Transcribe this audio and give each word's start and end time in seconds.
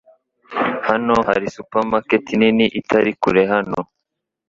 Hano 0.87 1.15
hari 1.29 1.47
supermarket 1.55 2.25
nini 2.39 2.65
itari 2.79 3.11
kure 3.21 3.43
hano. 3.51 3.79